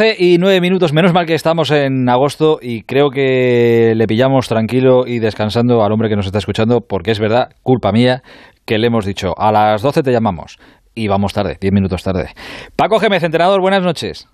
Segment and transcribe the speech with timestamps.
[0.00, 4.48] 12 y 9 minutos, menos mal que estamos en agosto y creo que le pillamos
[4.48, 8.22] tranquilo y descansando al hombre que nos está escuchando, porque es verdad, culpa mía,
[8.64, 10.56] que le hemos dicho, a las 12 te llamamos
[10.94, 12.30] y vamos tarde, 10 minutos tarde.
[12.76, 14.26] Paco Gémez, entrenador, buenas noches.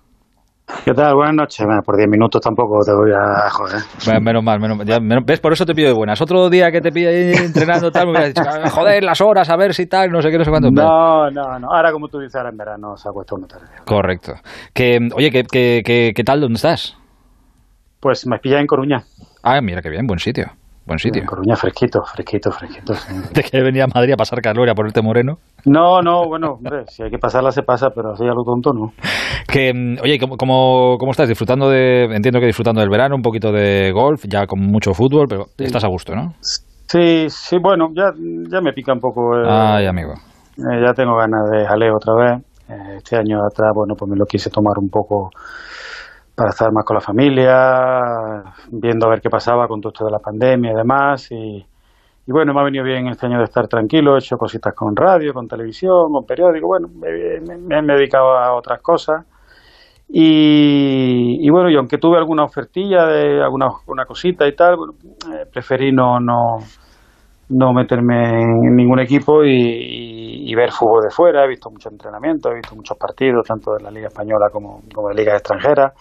[0.83, 1.15] ¿Qué tal?
[1.15, 1.65] Buenas noches.
[1.65, 3.81] Bueno, por 10 minutos tampoco te voy a joder.
[4.05, 5.39] Bueno, menos mal, menos, ya, menos, ¿ves?
[5.39, 6.19] Por eso te pido de buenas.
[6.21, 9.49] Otro día que te pilla ahí entrenando tal, me hubieras dicho, "Ah, joder, las horas,
[9.49, 10.69] a ver si tal, no sé qué, no sé cuánto.
[10.69, 11.71] No, no, no.
[11.71, 13.65] Ahora, como tú dices, ahora en verano se acuesta uno tarde.
[13.85, 14.33] Correcto.
[14.73, 16.41] Que, oye, ¿qué, qué, qué, qué tal?
[16.41, 16.97] ¿Dónde estás?
[18.01, 19.03] Pues me pilla en Coruña.
[19.43, 20.51] Ah, mira qué bien, buen sitio.
[20.87, 21.21] Buen sitio.
[21.21, 22.93] En Coruña, fresquito, fresquito, fresquito.
[22.93, 23.13] sí.
[23.33, 25.35] De que venía a Madrid a pasar calor y a ponerte moreno.
[25.65, 28.71] No, no, bueno, hombre, si hay que pasarla se pasa, pero así a lo tonto
[28.73, 28.93] no.
[29.47, 31.27] Que, mm, oye, ¿cómo, cómo, cómo estás?
[31.27, 35.25] Disfrutando de, entiendo que disfrutando del verano, un poquito de golf, ya con mucho fútbol,
[35.27, 36.33] pero estás a gusto, ¿no?
[36.41, 38.11] Sí, sí, bueno, ya,
[38.49, 39.37] ya me pica un poco.
[39.37, 40.13] eh, Ay, amigo.
[40.57, 42.43] eh, ya tengo ganas de jaleo otra vez.
[42.69, 45.29] Eh, este año atrás, bueno, pues me lo quise tomar un poco
[46.37, 50.11] para estar más con la familia, viendo a ver qué pasaba con todo esto de
[50.11, 51.31] la pandemia y demás.
[51.31, 51.65] Y,
[52.27, 55.33] bueno, me ha venido bien este año de estar tranquilo, he hecho cositas con radio,
[55.33, 59.25] con televisión, con periódico, bueno, me he dedicado a otras cosas.
[60.09, 64.93] Y, y bueno, y aunque tuve alguna ofertilla de alguna una cosita y tal, bueno,
[65.33, 66.59] eh, preferí no, no,
[67.49, 71.45] no meterme en ningún equipo y, y- ver fútbol de fuera.
[71.45, 75.09] He visto muchos entrenamientos, he visto muchos partidos, tanto de la Liga Española como, como
[75.09, 75.93] de ligas extranjeras.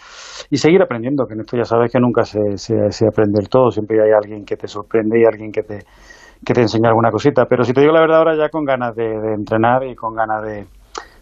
[0.50, 3.70] Y seguir aprendiendo, que en esto ya sabes que nunca se, se, aprende del todo.
[3.70, 5.80] Siempre hay alguien que te sorprende y alguien que te,
[6.44, 7.44] que te enseña alguna cosita.
[7.46, 10.42] Pero si te digo la verdad, ahora ya con ganas de entrenar y con ganas
[10.42, 10.66] de,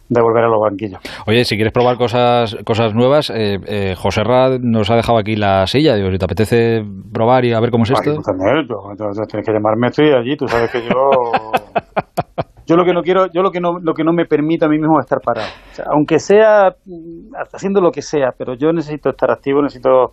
[0.09, 1.01] de volver a los banquillos.
[1.27, 5.37] Oye, si quieres probar cosas cosas nuevas, eh, eh, José Ra nos ha dejado aquí
[5.37, 5.95] la silla.
[5.97, 8.23] Digo, si te apetece probar y a ver cómo es Vale, esto.
[8.23, 11.11] también, yo- entonces tienes que llamarme, estoy allí, tú sabes que yo...
[12.67, 14.69] Yo lo que no quiero, yo lo que no, lo que no me permite a
[14.69, 15.49] mí mismo es estar parado.
[15.71, 20.11] O sea, aunque sea mm, haciendo lo que sea, pero yo necesito estar activo, necesito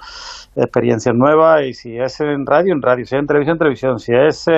[0.58, 4.00] experiencias nuevas y si es en radio, en radio, si es en televisión, en televisión,
[4.00, 4.50] si es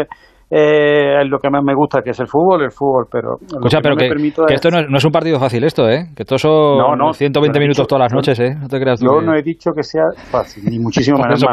[0.49, 3.81] eh, lo que más me gusta, que es el fútbol, el fútbol, pero Escucha, que
[3.84, 5.90] pero no que, permito que es- esto no es, no es un partido fácil esto,
[5.90, 6.06] ¿eh?
[6.16, 8.56] Que esto son No, no, 120 yo no he minutos dicho- todas las noches, ¿eh?
[8.59, 11.44] No te creas tú Yo que- no he dicho que sea fácil, ni muchísimo menos.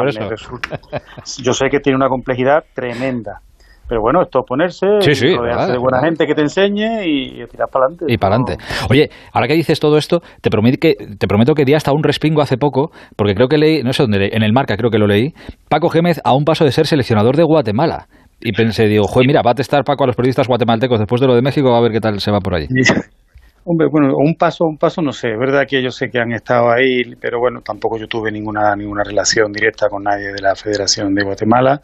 [1.43, 3.39] Yo sé que tiene una complejidad tremenda.
[3.87, 6.07] Pero bueno, esto es ponerse, Sí, sí, rodearse de buena verdad.
[6.07, 8.05] gente que te enseñe y, tirar para adelante.
[8.07, 8.63] Y para adelante.
[8.89, 12.01] Oye, ahora que dices todo esto, te prometo que te prometo que di hasta un
[12.01, 14.91] respingo hace poco, porque creo que leí, no sé dónde leí, en el Marca creo
[14.91, 15.33] que lo leí,
[15.69, 18.05] Paco Gémez a un paso de ser seleccionador de Guatemala.
[18.41, 21.27] Y pensé, digo, joder, mira, va a testar Paco a los periodistas guatemaltecos después de
[21.27, 22.67] lo de México, a ver qué tal se va por allí.
[23.63, 25.33] Hombre, bueno, un paso, un paso no sé.
[25.33, 28.75] Es verdad que yo sé que han estado ahí, pero bueno, tampoco yo tuve ninguna
[28.75, 31.79] ninguna relación directa con nadie de la Federación de Guatemala.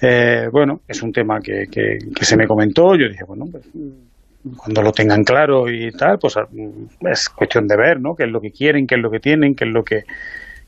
[0.00, 2.94] Eh, bueno, es un tema que, que, que se me comentó.
[2.94, 3.68] Yo dije, bueno, pues,
[4.56, 8.14] cuando lo tengan claro y tal, pues mm, es cuestión de ver, ¿no?
[8.14, 10.04] Qué es lo que quieren, qué es lo que tienen, qué es lo que,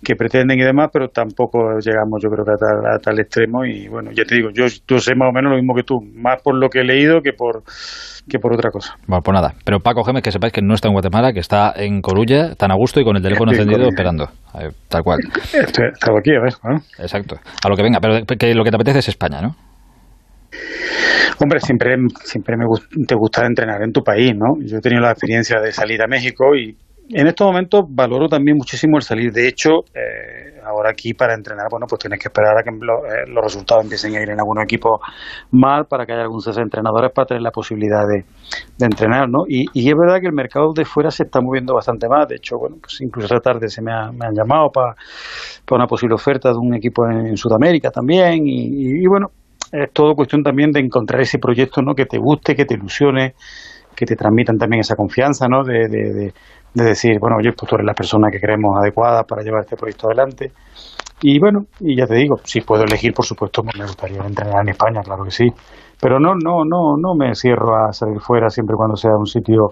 [0.05, 3.65] que pretenden y demás, pero tampoco llegamos, yo creo que a tal, a tal extremo.
[3.65, 6.01] Y bueno, ya te digo, yo, yo sé más o menos lo mismo que tú,
[6.15, 7.63] más por lo que he leído que por
[8.29, 8.95] que por otra cosa.
[9.09, 9.55] Bueno, pues nada.
[9.65, 12.71] Pero Paco Gémez, que sepáis que no está en Guatemala, que está en Corulla, tan
[12.71, 13.95] a gusto y con el teléfono Estoy encendido Coruña.
[13.95, 14.25] esperando.
[14.61, 15.19] Eh, tal cual.
[15.53, 16.53] Estoy- Estaba aquí, a ver.
[16.63, 16.77] ¿no?
[17.03, 17.37] Exacto.
[17.65, 17.99] A lo que venga.
[18.01, 19.57] Pero que lo que te apetece es España, ¿no?
[21.41, 22.65] Hombre, siempre, siempre me
[23.07, 24.55] te gusta entrenar en tu país, ¿no?
[24.65, 26.77] Yo he tenido la experiencia de salir a México y
[27.11, 29.33] en estos momentos valoro también muchísimo el salir.
[29.33, 33.29] De hecho, eh, ahora aquí para entrenar, bueno, pues tienes que esperar a que eh,
[33.29, 35.01] los resultados empiecen a ir en algunos equipos
[35.51, 38.25] mal para que haya algunos cese entrenadores para tener la posibilidad de,
[38.85, 39.45] entrenar, ¿no?
[39.49, 42.29] Y, es verdad que el mercado de fuera se está moviendo bastante más.
[42.29, 44.95] De hecho, bueno, pues incluso esta tarde se me, ha- me han llamado para,
[45.71, 48.47] una posible oferta de un equipo en, en Sudamérica también.
[48.47, 49.31] Y, y- y bueno,
[49.73, 51.95] es todo cuestión también de encontrar ese proyecto, ¿no?
[51.95, 53.35] Que te guste, que te ilusione,
[53.95, 55.65] que te transmitan también esa confianza, ¿no?
[55.65, 56.35] De, de, de,
[56.75, 59.77] de decir, bueno, oye, pues tú eres la persona que creemos adecuada para llevar este
[59.77, 60.53] proyecto adelante.
[61.23, 64.63] Y bueno, y ya te digo, si puedo elegir, por supuesto, pues me gustaría entrenar
[64.63, 65.49] en España, claro que sí.
[66.01, 69.71] Pero no, no, no, no me cierro a salir fuera siempre cuando sea un sitio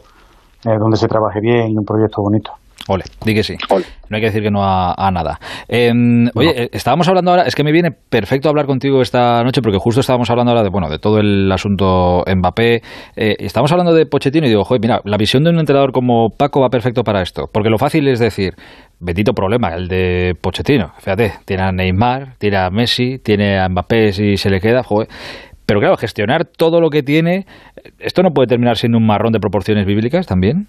[0.64, 2.59] eh, donde se trabaje bien y un proyecto bonito.
[2.88, 3.56] Ole, di que sí.
[3.68, 3.84] Ole.
[4.08, 5.38] No hay que decir que no a, a nada.
[5.68, 5.92] Eh,
[6.34, 10.00] Oye, estábamos hablando ahora, es que me viene perfecto hablar contigo esta noche porque justo
[10.00, 12.82] estábamos hablando ahora de, bueno, de todo el asunto Mbappé.
[13.16, 16.30] Eh, estamos hablando de Pochettino y digo, joder, mira, la visión de un entrenador como
[16.30, 17.48] Paco va perfecto para esto.
[17.52, 18.54] Porque lo fácil es decir,
[18.98, 20.92] bendito problema, el de Pochettino.
[20.98, 25.08] Fíjate, tiene a Neymar, tiene a Messi, tiene a Mbappé si se le queda, joder.
[25.66, 27.46] Pero claro, gestionar todo lo que tiene,
[28.00, 30.66] ¿esto no puede terminar siendo un marrón de proporciones bíblicas también?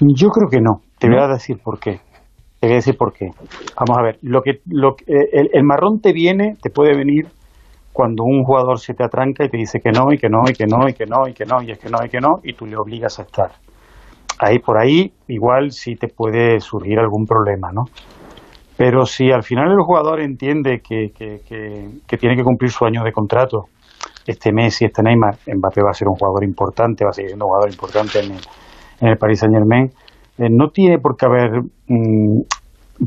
[0.00, 0.82] Yo creo que no.
[0.98, 2.00] Te voy a decir por qué.
[2.60, 3.30] Te voy a decir por qué.
[3.78, 6.94] Vamos a ver, lo que, lo, que- eh, el, el marrón te viene, te puede
[6.96, 7.26] venir
[7.92, 10.54] cuando un jugador se te atranca y te dice que no, y que no, y
[10.54, 12.40] que no, y que no, y que no, y es que no, y que no,
[12.44, 13.52] y tú le obligas a estar.
[14.38, 17.90] ahí por ahí igual sí te puede surgir algún problema, ¿no?
[18.76, 21.42] Pero si al final el jugador entiende que, que,
[22.06, 23.66] que, tiene que cumplir su año de contrato,
[24.26, 27.46] este Messi, este Neymar, Mbappé va a ser un jugador importante, va a seguir siendo
[27.46, 28.46] un jugador importante en el,
[29.00, 29.90] en el Paris Saint Germain,
[30.38, 32.40] eh, no tiene por qué haber mm,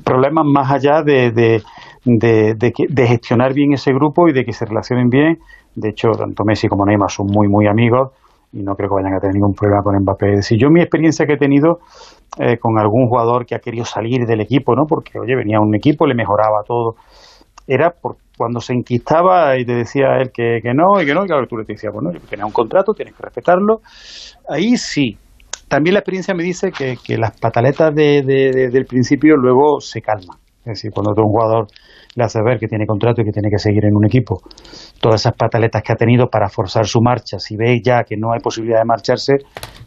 [0.03, 1.61] problemas más allá de, de,
[2.05, 5.37] de, de, gestionar bien ese grupo y de que se relacionen bien.
[5.75, 8.11] De hecho, tanto Messi como Neymar son muy, muy amigos
[8.51, 10.41] y no creo que vayan a tener ningún problema con Mbappé.
[10.41, 11.79] Si yo mi experiencia que he tenido
[12.39, 14.85] eh, con algún jugador que ha querido salir del equipo, ¿no?
[14.87, 16.95] Porque, oye, venía un equipo, le mejoraba todo,
[17.67, 21.23] era por, cuando se enquistaba y te decía él que, que no y que no,
[21.23, 23.81] y claro, tú le decías, bueno, tienes un contrato, tienes que respetarlo.
[24.49, 25.17] Ahí sí.
[25.73, 30.37] También la experiencia me dice que, que las pataletas de, del principio luego se calman.
[30.59, 31.65] Es decir, cuando un jugador
[32.13, 34.39] le hace ver que tiene contrato y que tiene que seguir en un equipo,
[35.01, 38.33] todas esas pataletas que ha tenido para forzar su marcha, si ve ya que no
[38.33, 39.33] hay posibilidad de marcharse,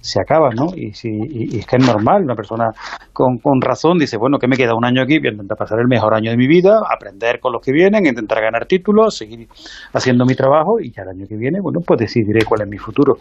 [0.00, 0.74] se acaban, ¿no?
[0.74, 2.72] Y, si, y, es que es normal, una persona
[3.12, 5.78] con, con, razón dice, bueno, que me queda un año aquí, voy a intentar pasar
[5.78, 9.46] el mejor año de mi vida, aprender con los que vienen, intentar ganar títulos, seguir
[9.92, 12.76] haciendo mi trabajo y ya el año que viene, bueno, pues decidiré cuál es mi
[12.76, 13.18] futuro.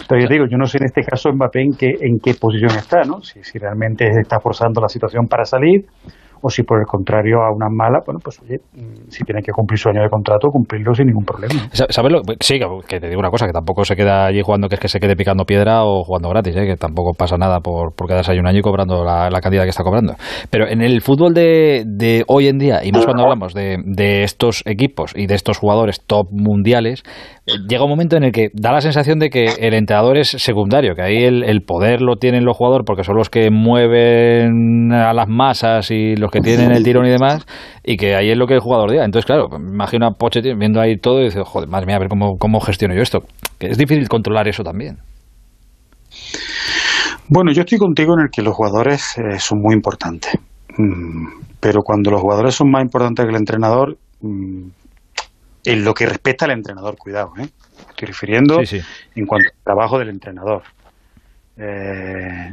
[0.00, 2.70] Entonces, yo digo, yo no sé en este caso Mbappé en qué, en qué posición
[2.76, 3.20] está, ¿no?
[3.22, 5.86] Si, si realmente está forzando la situación para salir
[6.42, 9.52] o si por el contrario a una mala, bueno, pues oye, mm, si tiene que
[9.52, 11.54] cumplir su año de contrato, cumplirlo sin ningún problema.
[11.72, 11.96] ¿Sabes?
[12.40, 14.88] Sí, que te digo una cosa, que tampoco se queda allí jugando que es que
[14.88, 16.66] se quede picando piedra o jugando gratis, ¿eh?
[16.66, 19.70] que tampoco pasa nada por, por quedarse ahí un año y cobrando la, cantidad que
[19.70, 20.14] está cobrando.
[20.50, 24.24] Pero en el fútbol de, de hoy en día, y más cuando hablamos de, de
[24.24, 27.04] estos equipos y de estos jugadores top mundiales,
[27.46, 30.94] llega un momento en el que da la sensación de que el entrenador es secundario,
[30.94, 35.28] que ahí el, poder lo tienen los jugadores porque son los que mueven a las
[35.28, 37.44] masas y los que tienen el tirón y demás,
[37.84, 39.04] y que ahí es lo que el jugador diga.
[39.04, 42.00] Entonces, claro, me imagino a Pochettino viendo ahí todo y dice, joder, madre mía, a
[42.00, 43.24] ver cómo, cómo gestiono yo esto.
[43.58, 44.98] Es difícil controlar eso también.
[47.28, 50.32] Bueno, yo estoy contigo en el que los jugadores eh, son muy importantes.
[50.76, 51.26] Mm,
[51.60, 54.68] pero cuando los jugadores son más importantes que el entrenador, mm,
[55.64, 57.48] en lo que respecta al entrenador, cuidado, ¿eh?
[57.90, 60.62] estoy refiriendo en cuanto al trabajo del entrenador.
[61.56, 62.52] Eh,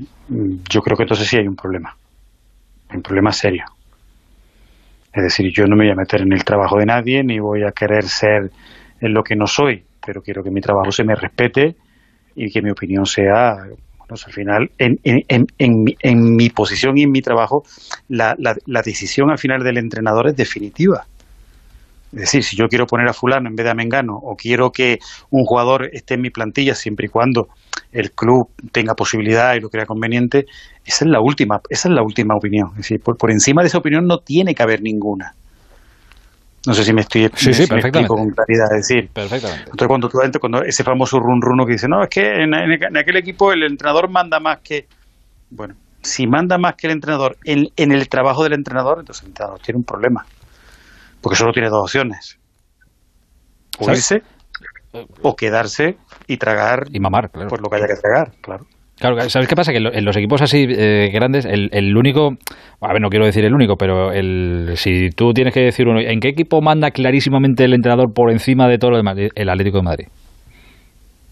[0.69, 1.95] yo creo que entonces sí hay un problema,
[2.93, 3.65] un problema serio.
[5.11, 7.63] Es decir, yo no me voy a meter en el trabajo de nadie, ni voy
[7.63, 8.51] a querer ser
[9.01, 11.75] en lo que no soy, pero quiero que mi trabajo se me respete
[12.35, 13.55] y que mi opinión sea,
[13.97, 17.63] bueno, al final, en, en, en, en, mi posición y en mi trabajo,
[18.07, 21.05] la, la, la decisión al final del entrenador es definitiva.
[22.11, 24.71] Es decir, si yo quiero poner a fulano en vez de a Mengano o quiero
[24.71, 24.97] que
[25.29, 27.49] un jugador esté en mi plantilla siempre y cuando
[27.91, 30.45] el club tenga posibilidad y lo crea conveniente,
[30.83, 32.69] esa es la última, esa es la última opinión.
[32.71, 35.35] Es decir, por, por encima de esa opinión no tiene que haber ninguna.
[36.65, 38.75] No sé si me estoy sí, sí, explico con claridad.
[38.75, 39.63] Es decir, perfectamente.
[39.71, 42.97] Entonces, cuando tú cuando ese famoso run runo que dice, no, es que en, en,
[42.97, 44.87] aquel equipo el entrenador manda más que.
[45.49, 49.29] Bueno, si manda más que el entrenador en, en el trabajo del entrenador, entonces el
[49.29, 50.25] entrenador tiene un problema.
[51.21, 52.37] Porque solo tiene dos opciones.
[53.79, 54.21] O irse
[55.21, 57.49] o quedarse y tragar y mamar, claro.
[57.49, 58.65] por lo que haya que tragar, claro.
[58.99, 59.71] Claro, ¿sabes qué pasa?
[59.71, 62.35] Que en los equipos así eh, grandes, el, el, único,
[62.81, 66.01] a ver, no quiero decir el único, pero el, si tú tienes que decir uno,
[66.01, 69.15] ¿en qué equipo manda clarísimamente el entrenador por encima de todo lo demás?
[69.35, 70.07] El Atlético de Madrid.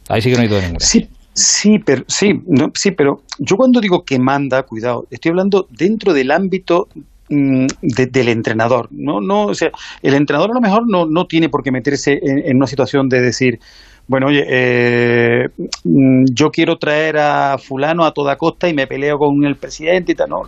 [0.07, 0.79] Ahí sí que no hay todo ninguna.
[0.79, 5.67] Sí, sí, pero, sí, no, sí, pero yo cuando digo que manda, cuidado, estoy hablando
[5.69, 6.87] dentro del ámbito
[7.29, 8.87] Mm, del entrenador.
[8.91, 9.19] ¿no?
[9.19, 9.69] No, o sea,
[10.01, 13.19] el entrenador a lo mejor no, no tiene por qué meterse en, una situación de
[13.19, 13.59] decir,
[14.07, 15.49] bueno, oye, eh,
[15.83, 20.13] mm, yo quiero traer a fulano a toda costa y me peleo con el presidente
[20.13, 20.29] y tal.
[20.29, 20.43] No,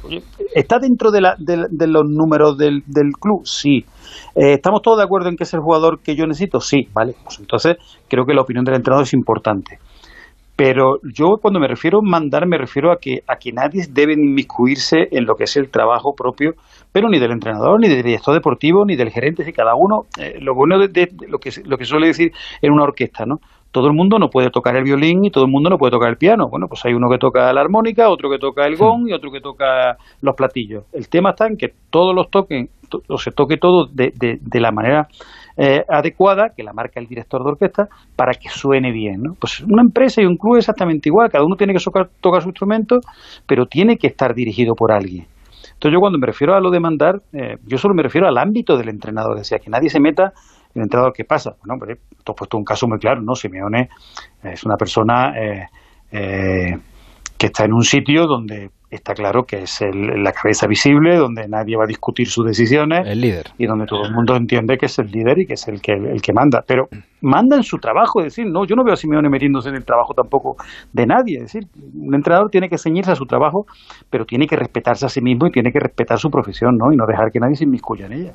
[0.55, 3.41] ¿Está dentro de, la, de, los números del, del club?
[3.45, 3.83] Sí.
[4.35, 6.61] Eh, ¿Estamos todos de acuerdo en que es el jugador que yo necesito?
[6.61, 7.13] Sí, vale.
[7.25, 7.75] Pues entonces
[8.07, 9.79] creo que la opinión del entrenador es importante.
[10.59, 14.11] Pero yo cuando me refiero a mandar me refiero a que, a que nadie debe
[14.11, 16.51] inmiscuirse en lo que es el trabajo propio,
[16.91, 20.37] pero ni del entrenador, ni del director deportivo, ni del gerente, si cada uno, eh,
[20.41, 23.37] lo bueno de, lo, que, lo que suele decir en una orquesta, ¿no?
[23.71, 26.09] Todo el mundo no puede tocar el violín y todo el mundo no puede tocar
[26.09, 26.49] el piano.
[26.49, 29.31] Bueno, pues hay uno que toca la armónica, otro que toca el gong y otro
[29.31, 30.83] que toca los platillos.
[30.91, 32.67] El tema está en que todos los toquen,
[33.07, 35.07] o se toque todo de, de, de la manera
[35.61, 39.23] eh, adecuada, que la marca el director de orquesta, para que suene bien.
[39.23, 39.33] ¿no?
[39.37, 42.47] Pues una empresa y un club es exactamente igual, cada uno tiene que tocar, su
[42.47, 43.01] instrumento,
[43.45, 45.27] pero tiene que estar dirigido por alguien.
[45.73, 48.37] Entonces yo cuando me refiero a lo de mandar, eh, yo solo me refiero al
[48.37, 50.31] ámbito del entrenador, es decir, que nadie se meta
[50.75, 51.55] el entrenador ¿qué pasa.
[51.59, 53.35] Bueno, hombre, tú has puesto un caso muy claro, ¿no?
[53.35, 53.89] Simeone
[54.41, 56.77] es una persona eh,
[57.37, 61.77] que está en un sitio donde está claro que es la cabeza visible, donde nadie
[61.77, 63.05] va a discutir sus decisiones.
[63.05, 63.47] El líder.
[63.57, 65.93] Y donde todo el mundo entiende que es el líder y que es el que,
[65.93, 66.63] el que manda.
[66.65, 66.89] Pero
[67.21, 69.85] manda en su trabajo, es decir, no, yo no veo a Simeone metiéndose en el
[69.85, 70.55] trabajo tampoco
[70.93, 73.65] de nadie, es decir, un entrenador tiene que ceñirse a su trabajo,
[74.09, 76.91] pero tiene que respetarse a sí mismo y tiene que respetar su profesión, ¿no?
[76.91, 78.33] Y no dejar que nadie se inmiscuya en ella.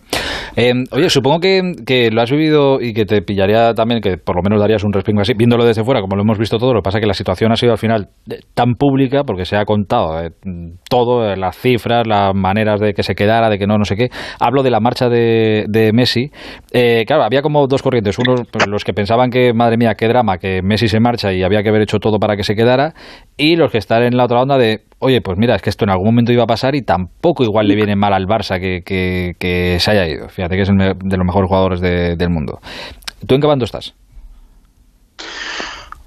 [0.57, 4.43] Eh, oye, supongo que, lo has vivido y que te pillaría también, que por lo
[4.43, 6.85] menos darías un respingo así, viéndolo desde fuera, como lo hemos visto todo, lo que
[6.85, 9.65] pasa es que la situación ha sido al final eh, tan pública, porque se ha
[9.65, 10.31] contado eh,
[10.89, 14.09] todo, las cifras, las maneras de que se quedara, de que no, no sé qué.
[14.39, 16.31] Hablo de la marcha de, de Messi.
[17.07, 18.19] claro, había como dos corrientes.
[18.19, 21.43] Unos, pues, los que pensaban que, madre mía, qué drama, que Messi se marcha y
[21.43, 22.95] había que haber hecho todo para que se quedara,
[23.37, 25.85] y los que están en la otra onda de, oye, pues mira, es que esto
[25.85, 28.83] en algún momento iba a pasar y tampoco igual le viene mal al Barça que,
[28.85, 30.29] que, se haya ido.
[30.29, 32.61] Fíjate que es de los mejores jugadores del mundo.
[33.27, 33.95] ¿Tú en qué bando estás?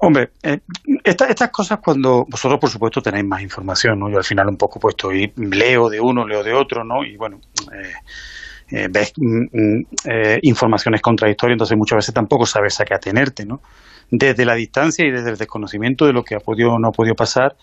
[0.00, 0.60] Hombre, eh,
[1.02, 4.08] estas cosas cuando vosotros, por supuesto, tenéis más información, ¿no?
[4.08, 7.02] Yo al final un poco pues estoy, leo de uno, leo de otro, ¿no?
[7.04, 7.40] Y bueno,
[7.72, 7.92] eh,
[8.70, 13.46] eh, ves mm, mm, eh, informaciones contradictorias, entonces muchas veces tampoco sabes a qué atenerte,
[13.46, 13.60] ¿no?
[14.10, 16.92] Desde la distancia y desde el desconocimiento de lo que ha podido o no ha
[16.92, 17.56] podido pasar,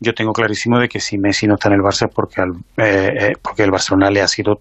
[0.00, 2.42] yo tengo clarísimo de que si Messi no está en el Barça es porque,
[2.76, 4.60] eh, porque el Barcelona le ha sido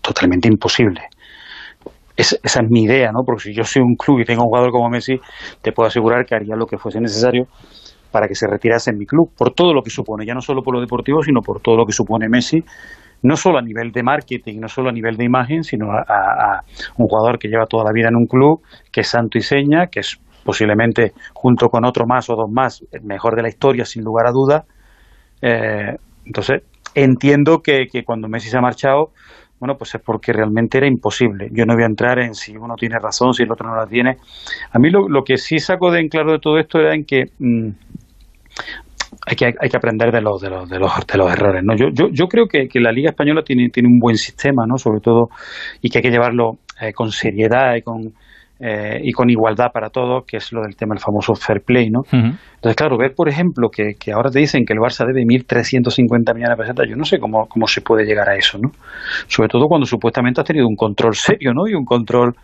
[0.00, 1.02] totalmente imposible.
[2.16, 3.20] esa es mi idea, ¿no?
[3.24, 5.18] Porque si yo soy un club y tengo un jugador como Messi,
[5.62, 7.46] te puedo asegurar que haría lo que fuese necesario
[8.10, 10.62] para que se retirase en mi club, por todo lo que supone, ya no solo
[10.62, 12.62] por lo deportivo, sino por todo lo que supone Messi
[13.22, 16.62] no solo a nivel de marketing, no solo a nivel de imagen, sino a,
[16.96, 19.86] un jugador que lleva toda la vida en un club, que es santo y seña,
[19.86, 23.84] que es posiblemente junto con otro más o dos más, el mejor de la historia,
[23.84, 24.64] sin lugar a duda.
[25.42, 26.62] Eh, entonces,
[26.94, 29.10] entiendo que, cuando Messi se ha marchado,
[29.58, 31.48] bueno, pues es porque realmente era imposible.
[31.52, 33.86] Yo no voy a entrar en si uno tiene razón, si el otro no la
[33.86, 34.18] tiene.
[34.70, 37.24] A mí lo, que sí saco de en claro de todo esto era en que
[37.38, 37.70] mm,
[39.28, 41.62] hay que, hay que aprender de los, de los, de los, de los errores.
[41.62, 41.76] ¿no?
[41.76, 44.78] Yo, yo, yo creo que, que, la Liga Española tiene, tiene un buen sistema, ¿no?
[44.78, 45.28] sobre todo,
[45.82, 48.14] y que hay que llevarlo eh, con seriedad y con,
[48.60, 51.90] eh, y con igualdad para todos, que es lo del tema del famoso fair play.
[51.90, 52.00] ¿no?
[52.10, 56.34] Entonces, claro, ver, por ejemplo, que, que ahora te dicen que el Barça debe 1.350
[56.34, 58.56] millones de pesetas, yo no sé cómo, cómo se puede llegar a eso.
[58.56, 58.70] ¿no?
[59.26, 61.68] Sobre todo cuando supuestamente has tenido un control serio ¿no?
[61.68, 62.34] y un control.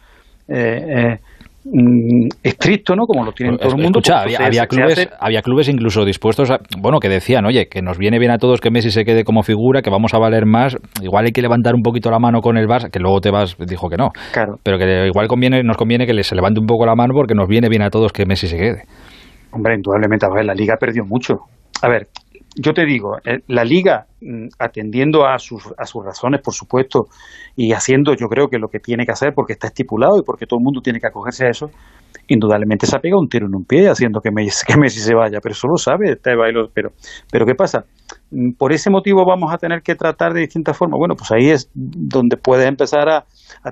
[0.47, 1.19] Eh,
[1.67, 3.07] Mm, estricto, ¿no?
[3.07, 4.01] Como lo tienen todo el mundo.
[4.01, 8.19] Escucha, había, clubes, había clubes incluso dispuestos a, bueno, que decían, oye, que nos viene
[8.19, 11.25] bien a todos que Messi se quede como figura, que vamos a valer más, igual
[11.25, 13.89] hay que levantar un poquito la mano con el Barça, que luego te vas, dijo
[13.89, 14.11] que no.
[14.33, 14.57] Claro.
[14.63, 17.49] Pero que igual conviene, nos conviene que se levante un poco la mano porque nos
[17.49, 18.83] viene bien a todos que Messi se quede.
[19.51, 21.35] Hombre, indudablemente, a ver, la Liga perdió mucho.
[21.81, 22.09] A ver,
[22.57, 27.07] yo te digo, eh, la liga, mm, atendiendo a sus, a sus razones, por supuesto,
[27.57, 30.47] y haciendo yo creo que lo que tiene que hacer, porque está estipulado y porque
[30.47, 31.71] todo el mundo tiene que acogerse a eso,
[32.29, 35.15] indudablemente se ha pegado un tiro en un pie haciendo que Messi, que Messi se
[35.15, 36.93] vaya, pero eso lo sabe, pero,
[37.31, 37.85] pero ¿qué pasa?
[38.31, 40.99] Mm, por ese motivo vamos a tener que tratar de distintas formas.
[40.99, 43.25] Bueno, pues ahí es donde puedes empezar a,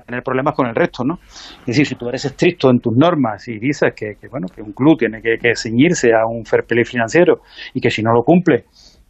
[0.05, 1.19] tener problemas con el resto, ¿no?
[1.61, 4.71] Es decir, si tú eres estricto en tus normas y dices que, bueno, que un
[4.71, 7.41] club tiene que, que ceñirse a un fair play financiero
[7.73, 8.65] y que si no lo cumple,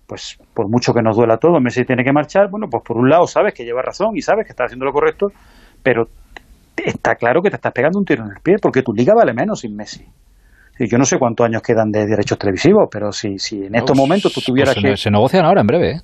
[0.08, 3.10] pues por mucho que nos duela todo, Messi tiene que marchar, bueno, pues por un
[3.10, 5.32] lado sabes que lleva razón y sabes que está haciendo lo correcto,
[5.82, 6.08] pero
[6.76, 9.34] está claro que te estás pegando un tiro en el pie, porque tu liga vale
[9.34, 10.06] menos sin Messi.
[10.80, 14.34] Yo no sé cuántos años quedan de derechos televisivos, pero si, si en estos momentos
[14.34, 14.98] tú tuvieras pues que...
[14.98, 16.00] Se negocian ahora en breve, ¿eh?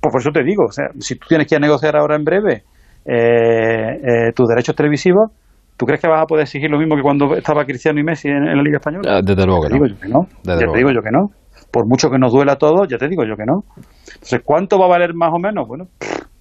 [0.00, 2.62] Pues por eso te digo, o sea, si tú tienes que negociar ahora en breve
[3.06, 5.32] eh, eh, tus derechos televisivos,
[5.76, 8.28] ¿tú crees que vas a poder exigir lo mismo que cuando estaba Cristiano y Messi
[8.28, 9.16] en, la Liga Española?
[9.16, 10.26] Ah, desde luego que Digo que no.
[10.44, 11.30] ya te digo yo que no
[11.76, 13.60] por mucho que nos duela todo, ya te digo yo que no.
[14.06, 15.68] Entonces, ¿cuánto va a valer más o menos?
[15.68, 15.84] Bueno,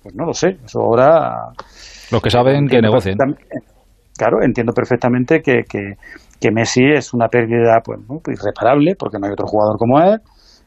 [0.02, 0.58] pues no lo sé.
[0.64, 1.52] Eso ahora.
[2.10, 3.18] Los que saben que negocien.
[4.18, 9.48] Claro, entiendo perfectamente que, que, Messi es una pérdida pues, irreparable, porque no hay otro
[9.48, 10.20] jugador como él.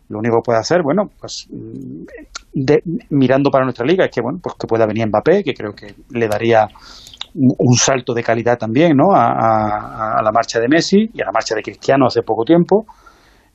[0.08, 1.46] Lo único que puede hacer, bueno, pues
[2.52, 5.72] de, mirando para nuestra liga, es que bueno, pues que pueda venir Mbappé, que creo
[5.72, 6.66] que le daría
[7.34, 9.12] un salto de calidad también, ¿no?
[9.12, 12.86] a la marcha de Messi y a la marcha de Cristiano hace poco tiempo.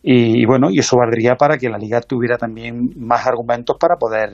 [0.05, 4.31] Y, bueno, y eso valdría para que la liga tuviera también más argumentos para poder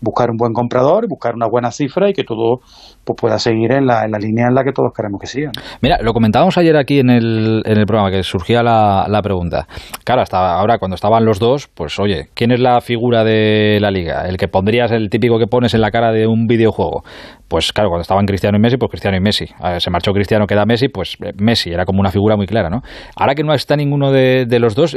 [0.00, 2.58] buscar un buen comprador, buscar una buena cifra y que todo
[3.04, 5.50] pues, pueda seguir en la, en la línea en la que todos queremos que siga.
[5.80, 9.66] Mira, lo comentábamos ayer aquí en el, en el programa, que surgía la, la pregunta.
[10.04, 13.90] Claro, hasta ahora cuando estaban los dos, pues oye, ¿quién es la figura de la
[13.90, 14.26] liga?
[14.26, 17.02] El que pondrías, el típico que pones en la cara de un videojuego.
[17.48, 19.46] Pues claro, cuando estaban Cristiano y Messi, pues Cristiano y Messi.
[19.78, 22.82] se marchó Cristiano, queda Messi, pues eh, Messi, era como una figura muy clara, ¿no?
[23.16, 24.96] Ahora que no está ninguno de, de los dos,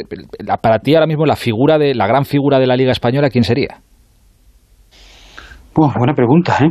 [0.62, 3.44] para ti ahora mismo la figura de, la gran figura de la liga española, ¿quién
[3.44, 3.80] sería?
[5.74, 6.70] Pues buena pregunta, ¿eh?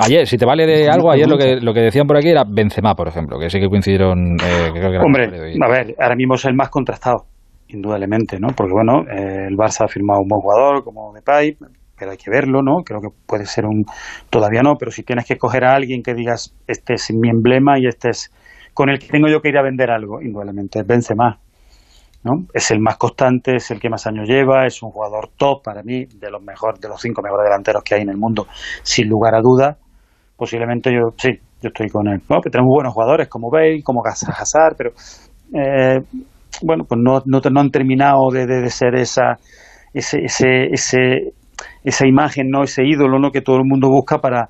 [0.00, 2.42] Ayer, si te vale de algo, ayer lo que, lo que decían por aquí era
[2.44, 4.36] Benzema, por ejemplo, que sí que coincidieron.
[4.42, 7.26] Eh, Hombre, a ver, ahora mismo es el más contrastado,
[7.68, 8.48] indudablemente, ¿no?
[8.56, 11.56] Porque bueno, eh, el Barça ha firmado un buen jugador como Depay,
[11.96, 12.82] pero hay que verlo, ¿no?
[12.84, 13.84] Creo que puede ser un.
[14.30, 17.78] Todavía no, pero si tienes que escoger a alguien que digas, este es mi emblema
[17.78, 18.32] y este es
[18.74, 21.38] con el que tengo yo que ir a vender algo, indudablemente, es Benzema.
[22.24, 22.46] ¿No?
[22.52, 25.82] Es el más constante, es el que más años lleva, es un jugador top para
[25.82, 28.46] mí, de los mejores, de los cinco mejores delanteros que hay en el mundo,
[28.82, 29.76] sin lugar a duda.
[30.36, 31.30] Posiblemente yo, sí,
[31.62, 32.20] yo estoy con él.
[32.28, 32.40] ¿no?
[32.40, 34.90] Tenemos buenos jugadores como Bale, como Hazard, pero
[35.52, 36.00] eh,
[36.62, 39.36] bueno, pues no, no, no han terminado de, de, de ser esa,
[39.92, 41.32] ese, ese, ese,
[41.84, 43.30] esa imagen, no ese ídolo ¿no?
[43.30, 44.48] que todo el mundo busca para,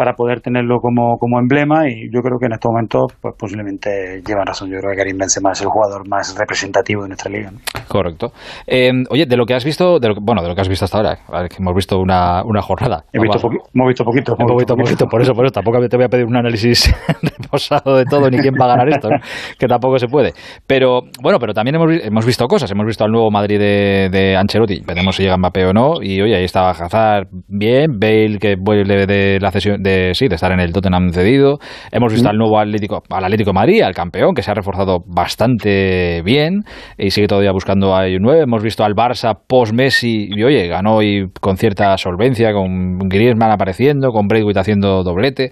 [0.00, 4.22] para poder tenerlo como, como emblema y yo creo que en estos momentos pues posiblemente
[4.26, 4.70] llevan razón.
[4.70, 7.50] Yo creo que Karim Benzema es el jugador más representativo de nuestra liga.
[7.50, 7.58] ¿no?
[7.86, 8.32] Correcto.
[8.66, 10.86] Eh, oye, de lo que has visto, de lo, bueno, de lo que has visto
[10.86, 11.18] hasta ahora,
[11.50, 13.04] que hemos visto una, una jornada.
[13.12, 14.36] He visto poqui hemos visto poquito.
[14.38, 15.52] Hemos visto poquito, por eso, por eso.
[15.52, 16.90] Tampoco te voy a pedir un análisis
[17.22, 19.18] reposado de todo ni quién va a ganar esto, ¿no?
[19.58, 20.32] que tampoco se puede.
[20.66, 22.70] Pero bueno, pero también hemos, hemos visto cosas.
[22.70, 24.80] Hemos visto al nuevo Madrid de, de Ancelotti.
[24.80, 26.00] Veremos si llega Mbappé o no.
[26.00, 30.34] Y oye, ahí estaba Hazard bien, Bale que vuelve de la cesión de sí, de
[30.34, 31.58] estar en el Tottenham cedido.
[31.90, 36.22] Hemos visto al nuevo Atlético, al Atlético Madrid, al campeón, que se ha reforzado bastante
[36.22, 36.62] bien
[36.98, 38.42] y sigue todavía buscando a un 9.
[38.42, 44.10] Hemos visto al Barça post-Messi y, oye, ganó y con cierta solvencia, con Griezmann apareciendo,
[44.10, 45.50] con Braithwaite haciendo doblete.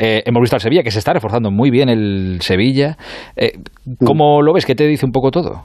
[0.00, 2.96] Eh, hemos visto al Sevilla, que se está reforzando muy bien el Sevilla.
[3.36, 3.58] Eh,
[4.04, 4.66] ¿Cómo lo ves?
[4.66, 5.62] ¿Qué te dice un poco todo?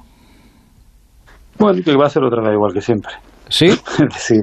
[1.60, 3.14] Bueno, que va a ser otra vez igual que siempre.
[3.50, 3.70] ¿Sí?
[4.12, 4.42] sí.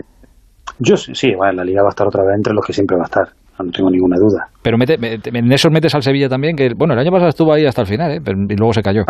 [0.78, 3.02] Yo sí, bueno, la liga va a estar otra vez entre los que siempre va
[3.02, 3.28] a estar
[3.62, 4.48] no tengo ninguna duda.
[4.62, 7.66] Pero mete, en esos metes al Sevilla también, que bueno, el año pasado estuvo ahí
[7.66, 8.20] hasta el final, ¿eh?
[8.24, 9.02] Pero, y luego se cayó.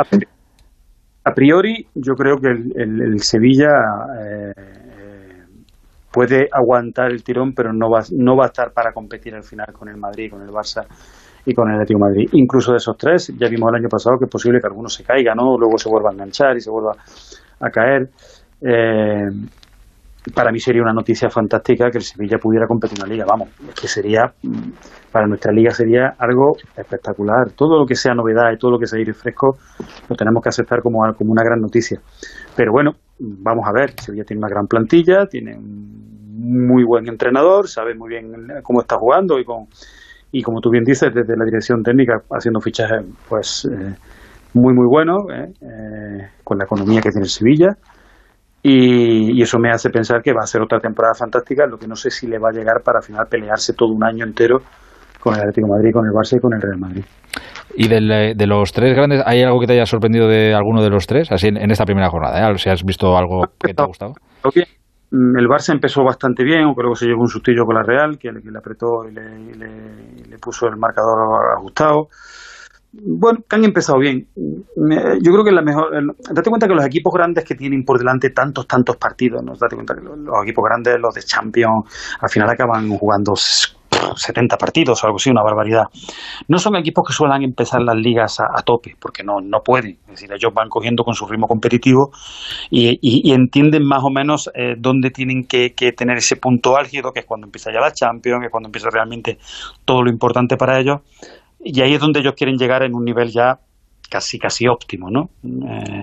[1.24, 3.70] A, priori, yo creo que el, el, el Sevilla
[4.22, 4.52] eh,
[6.14, 9.66] puede aguantar el tirón, pero no va, no va a estar para competir al final
[9.72, 10.86] con el Madrid, con el Barça
[11.44, 12.28] y con el Atlético Madrid.
[12.32, 15.02] Incluso de esos tres, ya vimos el año pasado que es posible que alguno se
[15.02, 15.58] caiga, ¿no?
[15.58, 16.92] Luego se vuelva a enganchar y se vuelva
[17.60, 18.10] a caer.
[18.62, 19.28] Eh,
[20.32, 23.26] para mí sería una noticia fantástica que el Sevilla pudiera competir en la liga.
[23.28, 24.70] Vamos, que sería, mm,
[25.12, 27.50] para nuestra liga sería algo espectacular.
[27.50, 29.58] Todo lo que sea novedad y todo lo que sea aire fresco
[30.08, 32.00] lo tenemos que aceptar como, como una gran noticia.
[32.56, 33.92] Pero bueno, vamos a ver.
[34.00, 38.96] Sevilla tiene una gran plantilla, tiene un muy buen entrenador, sabe muy bien cómo está
[38.96, 39.66] jugando y con
[40.32, 43.94] y como tú bien dices, desde la dirección técnica haciendo fichajes pues eh,
[44.52, 47.76] muy muy buenos, eh, eh, con la economía que tiene Sevilla
[48.66, 51.86] y, y, eso me hace pensar que va a ser otra temporada fantástica, lo que
[51.86, 54.60] no sé si le va a llegar para al final pelearse todo un año entero
[55.20, 57.04] con el Atlético de Madrid, con el Barça y con el Real Madrid.
[57.76, 60.88] ¿Y eh, de los tres grandes, hay algo que te haya sorprendido de alguno de
[60.88, 62.50] los tres, así en, en esta primera jornada?
[62.50, 62.56] ¿eh?
[62.56, 64.12] Si has visto algo que te ha gustado.
[64.42, 64.62] Okay.
[65.10, 68.16] Mm, el Barça empezó bastante bien, aunque luego se llevó un sustillo con la Real,
[68.18, 71.18] que, que le apretó y le, y le, le puso el marcador
[71.58, 72.08] ajustado
[73.02, 74.28] bueno, que han empezado bien.
[74.36, 75.90] Yo creo que la mejor.
[76.32, 79.52] Date cuenta que los equipos grandes que tienen por delante tantos, tantos partidos, ¿no?
[79.60, 81.84] date cuenta que los, equipos grandes, los de Champions,
[82.20, 85.84] al final acaban jugando 70 partidos o algo así, una barbaridad.
[86.48, 89.98] No son equipos que suelen empezar las ligas a, tope, porque no, no pueden.
[90.06, 92.10] Es decir, ellos van cogiendo con su ritmo competitivo
[92.70, 96.76] y, y, y entienden más o menos eh, dónde tienen que, que, tener ese punto
[96.76, 99.38] álgido, que es cuando empieza ya la Champions, que es cuando empieza realmente
[99.84, 101.00] todo lo importante para ellos
[101.64, 103.58] y ahí es donde ellos quieren llegar en un nivel ya
[104.10, 105.30] casi casi óptimo, ¿no?
[105.44, 106.02] Eh,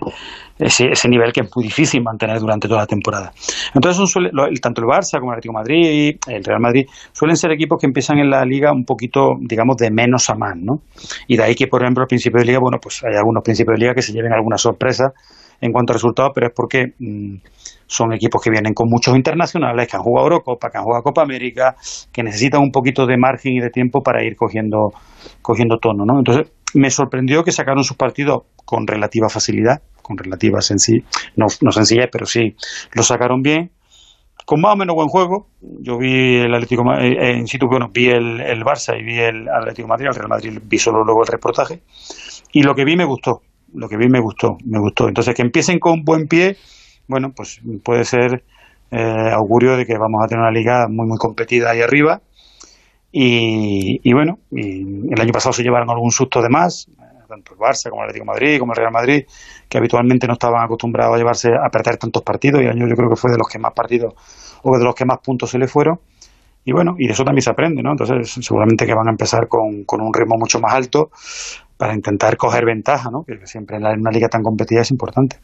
[0.59, 3.31] ese, ese, nivel que es muy difícil mantener durante toda la temporada.
[3.73, 7.51] Entonces, suele, lo, tanto el Barça como el Atlético Madrid, el Real Madrid, suelen ser
[7.51, 10.81] equipos que empiezan en la liga un poquito, digamos, de menos a más, ¿no?
[11.27, 13.75] Y de ahí que, por ejemplo, al principio de liga, bueno, pues hay algunos principios
[13.75, 15.13] de liga que se lleven alguna sorpresa
[15.61, 17.35] en cuanto a resultados, pero es porque mmm,
[17.85, 21.21] son equipos que vienen con muchos internacionales, que han jugado Eurocopa, que han jugado Copa
[21.21, 21.75] América,
[22.11, 24.91] que necesitan un poquito de margen y de tiempo para ir cogiendo,
[25.41, 26.17] cogiendo tono, ¿no?
[26.19, 32.07] Entonces, me sorprendió que sacaron sus partidos con relativa facilidad, con relativa sencillez, no, sencillez,
[32.11, 32.55] pero sí,
[32.93, 33.71] lo sacaron bien,
[34.45, 35.47] con más o menos buen juego.
[35.61, 39.87] Yo vi el Atlético eh, en situ, bueno, vi el, Barça y vi el Atlético
[39.87, 41.81] Madrid, el Real Madrid vi solo luego el reportaje,
[42.53, 43.41] y lo que vi me gustó,
[43.73, 45.07] lo que vi me gustó, me gustó.
[45.07, 46.57] Entonces, que empiecen con buen pie
[47.11, 48.43] bueno, pues puede ser
[48.89, 52.21] eh, augurio de que vamos a tener una liga muy, muy competida ahí arriba.
[53.11, 56.87] Y, bueno, y el año pasado se llevaron algún susto de más,
[57.27, 59.25] tanto el Barça como el Atlético Madrid, como el Real Madrid,
[59.67, 62.95] que habitualmente no estaban acostumbrados a llevarse a perder tantos partidos, y el año yo
[62.95, 64.13] creo que fue de los que más partidos
[64.63, 65.99] o de los que más puntos se le fueron.
[66.63, 67.91] Y bueno, y de eso también se aprende, ¿no?
[67.91, 71.09] Entonces, seguramente que van a empezar con, con un ritmo mucho más alto,
[71.81, 73.23] para intentar coger ventaja, ¿no?
[73.25, 75.37] que siempre en una liga tan competida es importante.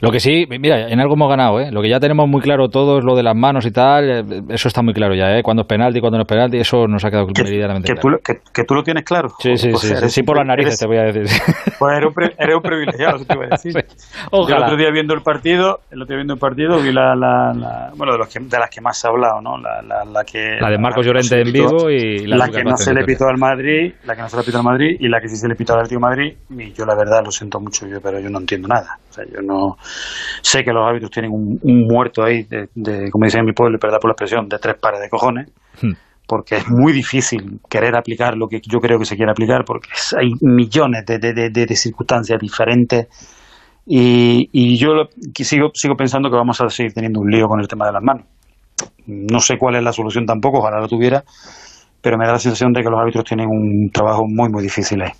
[0.00, 1.70] Lo que sí, mira, en algo hemos ganado, ¿eh?
[1.70, 4.68] lo que ya tenemos muy claro todos, lo de las manos y tal, eh, eso
[4.68, 5.42] está muy claro ya, ¿eh?
[5.42, 8.16] cuando es penalti, cuando no es penalti, eso nos ha quedado meridianamente que, claro.
[8.16, 9.28] Tú, que, que, tú lo tienes claro.
[9.40, 11.24] Sí, sí, pues sí, eres, sí, por las narices eres, te voy a decir.
[11.78, 13.74] Pues eres un, eres un privilegiado, eso te voy a decir.
[14.30, 14.48] Ojalá.
[14.48, 17.14] Yo el otro día viendo el partido, el otro día viendo el partido, vi la,
[17.14, 19.58] la, la bueno, de, los que, de las que más se ha hablado, ¿no?
[19.58, 20.56] La, la, la que...
[20.60, 23.36] La de Marcos Llorente en vivo y la, la que no se le pitó al
[23.36, 25.56] Madrid, la que no se le pitó al Madrid y la que sí se le
[25.56, 28.40] pitó del Atlético Madrid y yo la verdad lo siento mucho yo, pero yo no
[28.40, 28.98] entiendo nada.
[29.10, 29.76] O sea, yo no
[30.42, 32.68] sé que los árbitros tienen un, muerto ahí de,
[33.10, 35.50] como dicen en mi pueblo, perdón por la expresión, de tres pares de cojones.
[35.80, 35.92] Hmm.
[36.26, 39.90] Porque es muy difícil querer aplicar lo que yo creo que se quiere aplicar, porque
[40.18, 43.08] hay millones de, de, de circunstancias diferentes
[43.86, 47.68] y, y yo sigo, sigo pensando que vamos a seguir teniendo un lío con el
[47.68, 48.26] tema de las manos.
[49.06, 51.22] No sé cuál es la solución tampoco, ojalá lo tuviera,
[52.00, 55.02] pero me da la sensación de que los árbitros tienen un trabajo muy, muy difícil
[55.02, 55.12] ahí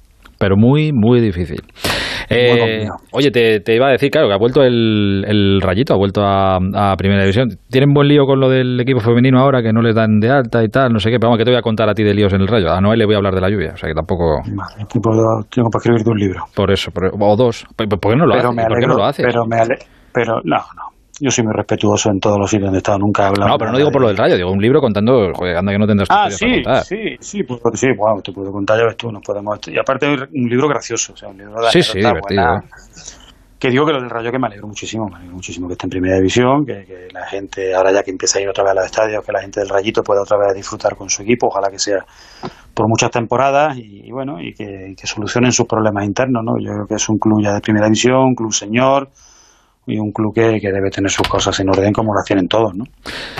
[0.45, 1.63] pero muy, muy difícil.
[2.29, 6.59] Eh, oye, te, iba a decir, claro, que ha vuelto el, Rayito, ha vuelto a,
[6.99, 7.49] Primera División.
[7.71, 10.63] ¿Tienen buen lío con lo del equipo femenino ahora, que no les dan de alta
[10.63, 10.93] y tal?
[10.93, 12.43] No sé qué, pero vamos, que te voy a contar a ti de líos en
[12.43, 12.71] el Rayo.
[12.71, 14.43] A Noel le voy a hablar de la lluvia, o sea que tampoco...
[14.45, 16.45] Vale, tengo para escribirte un libro.
[16.55, 17.65] Por eso, o dos.
[17.75, 18.67] ¿Por qué no lo haces?
[18.69, 19.25] ¿Por qué no lo haces?
[19.25, 19.57] Pero, me
[20.13, 23.25] pero no, no yo soy muy respetuoso en todos los sitios donde he estado, nunca
[23.25, 23.51] he hablado.
[23.53, 25.79] No, pero no digo por lo del rayo, digo un libro contando, joder, anda que
[25.79, 29.11] no tendrás Ah, sí, sí, sí, pues, sí, wow, te puedo contar, ya ves tú,
[29.11, 29.59] nos podemos.
[29.69, 32.45] Y aparte, un libro gracioso, o sea, un libro de Sí, sí, divertido.
[33.59, 35.87] Que digo que lo del rayo que me alegro muchísimo, me alegro muchísimo que esté
[35.87, 38.73] en primera división, que, que, la gente, ahora ya que empieza a ir otra vez
[38.73, 41.47] a los estadios, que la gente del rayito pueda otra vez disfrutar con su equipo,
[41.47, 42.05] ojalá que sea
[42.75, 46.53] por muchas temporadas y, bueno, y que, y que solucionen sus problemas internos, ¿no?
[46.61, 49.09] Yo creo que es un club ya de primera división, un club señor,
[49.87, 52.85] y un club que, debe tener sus cosas en orden como lo hacen todos, ¿no?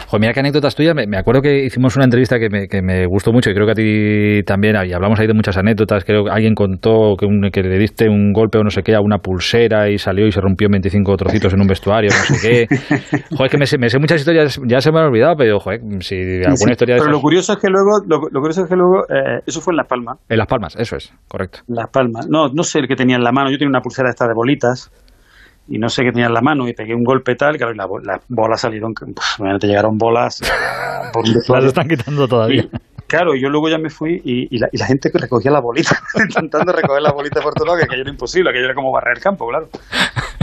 [0.09, 0.95] Joder, mira qué anécdotas tuyas.
[0.95, 3.73] Me, acuerdo que hicimos una entrevista que me, que me, gustó mucho y creo que
[3.73, 6.05] a ti también, y hablamos ahí de muchas anécdotas.
[6.05, 9.01] Creo que alguien contó que, que le diste un golpe o no sé qué a
[9.01, 12.77] una pulsera y salió y se rompió 25 trocitos en un vestuario, no sé qué.
[13.37, 15.81] Joder, que me sé, me sé muchas historias, ya se me han olvidado, pero joder,
[16.01, 19.05] si alguna historia de Pero lo curioso es que luego, lo, curioso es que luego,
[19.09, 20.19] eh, eso fue en Las Palmas.
[20.29, 21.61] En Las Palmas, eso es, correcto.
[21.69, 22.27] Las Palmas.
[22.29, 23.51] No, no sé el que tenía en la mano.
[23.51, 24.91] Yo tenía una pulsera esta de bolitas
[25.69, 27.77] y no sé qué tenía en la mano y pegué un golpe tal, claro, y
[27.77, 30.41] las la bolas salieron, pues, te llegaron bolas.
[31.13, 32.67] por las están quitando todavía.
[33.07, 35.99] claro, yo luego ya me fui y, la, y la, gente que recogía la bolita,
[36.29, 39.23] intentando recoger la bolita por todo lado, que era imposible, aquello era como barrer el
[39.23, 39.69] campo, claro.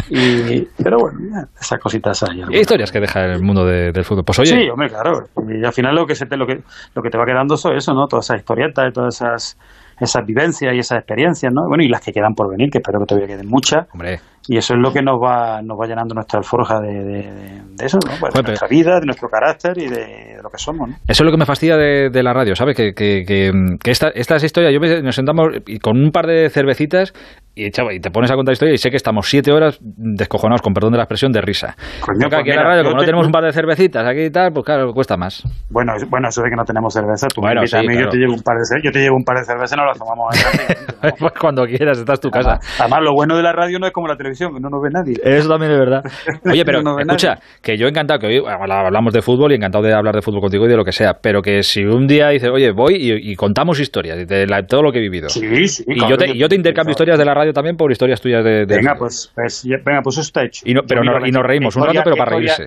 [0.09, 2.43] Y, pero bueno, esas cositas hay.
[2.59, 4.25] Historias que deja el mundo del fútbol.
[4.25, 4.49] Pues oye.
[4.49, 5.29] Sí, hombre, claro.
[5.47, 6.61] Y al final lo que, se te, lo que,
[6.93, 8.07] lo que te va quedando es eso, ¿no?
[8.07, 9.57] Todas esas historietas, todas esas
[10.05, 11.67] esas vivencias y esas experiencias, ¿no?
[11.67, 13.87] Bueno, y las que quedan por venir, que espero que todavía queden muchas.
[13.93, 14.19] Hombre.
[14.47, 17.99] Y eso es lo que nos va, nos va llenando nuestra alforja de, de, eso,
[18.03, 18.11] ¿no?
[18.19, 20.95] Pues de nuestra vida, de nuestro carácter y de, lo que somos, ¿no?
[21.07, 22.75] Eso es lo que me fastidia de, la radio, ¿sabes?
[22.75, 23.51] Que, que, que,
[23.83, 27.13] que esta, estas historias, yo me, nos sentamos y con un par de cervecitas
[27.53, 30.61] y, chava, y te pones a contar historia y sé que estamos siete horas descojonados,
[30.61, 31.75] con perdón de la expresión, de risa.
[31.99, 34.31] Coño, pues aquí en la radio, como no tenemos un par de cervecitas aquí y
[34.31, 35.43] tal, pues claro, cuesta más.
[35.69, 38.41] Bueno, bueno eso de que no tenemos cerveza, tú bueno, sí, yo, te llevo un
[38.41, 41.11] par de, yo te llevo un par de cervezas y nos las tomamos ahí.
[41.19, 42.59] pues cuando quieras, estás tu casa.
[42.79, 44.89] Además, lo bueno de la radio no es como la televisión, que no nos ve
[44.91, 45.15] nadie.
[45.21, 46.03] Eso también es verdad.
[46.49, 50.15] Oye, pero escucha, que yo encantado, que hoy hablamos de fútbol y encantado de hablar
[50.15, 52.71] de fútbol contigo y de lo que sea, pero que si un día dices, oye,
[52.71, 55.27] voy y, contamos historias de todo lo que he vivido.
[55.27, 55.83] Sí, sí.
[55.87, 58.65] Y yo te, yo te intercambio historias de la radio también por historias tuyas de...
[58.65, 60.63] venga, pues, pues, venga, pues eso está hecho.
[60.65, 62.65] Y, pero y nos reímos un rato, pero para reírse.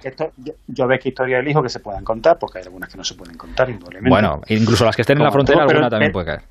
[0.68, 3.04] yo veo que historia del hijo que se puedan contar, porque hay algunas que no
[3.04, 4.10] se pueden contar, indudablemente.
[4.10, 6.42] Bueno, incluso las que estén en la frontera, alguna también puede caer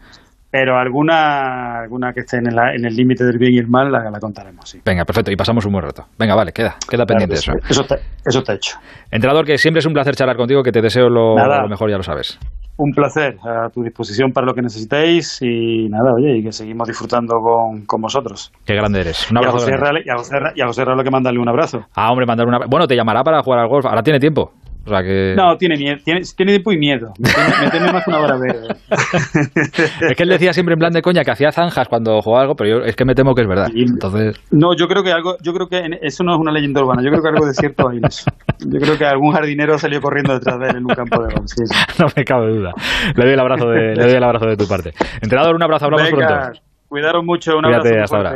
[0.54, 4.20] pero alguna alguna que esté en, el límite del bien y el mal la, la,
[4.20, 4.70] contaremos.
[4.70, 4.80] Sí.
[4.86, 6.06] Venga, perfecto, y pasamos un buen rato.
[6.20, 7.54] Venga, vale, queda, queda pendiente eso.
[7.68, 8.78] Eso está, eso está hecho.
[9.10, 11.98] Entrenador, que siempre es un placer charlar contigo, que te deseo lo, lo, mejor, ya
[11.98, 12.38] lo sabes.
[12.76, 16.88] Un placer, a tu disposición para lo que necesitéis y nada, oye, y que seguimos
[16.88, 18.52] disfrutando con, con vosotros.
[18.66, 19.30] Qué grande eres.
[19.30, 19.58] Un abrazo.
[19.58, 20.18] Y a
[20.66, 21.86] José, Real, lo que mandarle un abrazo.
[21.96, 22.70] Ah, hombre, mandarle un abrazo.
[22.72, 23.86] Bueno, te llamará para jugar al golf.
[23.86, 24.52] Ahora tiene tiempo.
[24.86, 27.14] No, tiene, miedo, tiene, tiene tiempo y miedo.
[27.20, 28.76] Me teme más que una hora verde.
[30.10, 32.56] es que él decía siempre en plan de coña que hacía zanjas cuando jugaba algo,
[32.56, 33.70] pero yo es que me temo que es verdad.
[33.74, 34.40] Entonces...
[34.52, 37.10] No, yo creo que algo, yo creo que eso no es una leyenda urbana, yo
[37.10, 38.30] creo que algo de cierto hay en eso.
[38.60, 41.52] Yo creo que algún jardinero salió corriendo detrás de él en un campo de golf.
[42.00, 42.74] no me cabe duda.
[43.16, 44.92] Le doy el abrazo de, le doy el abrazo de tu parte.
[45.22, 46.60] Entrenador, un abrazo, hablamos pronto.
[46.88, 47.90] Cuidaron mucho, un abrazo.
[48.04, 48.34] hasta ahora.